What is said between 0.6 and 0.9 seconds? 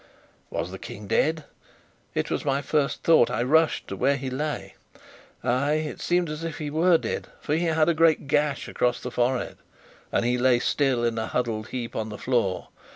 the